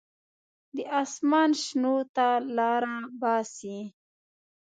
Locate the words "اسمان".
1.01-1.49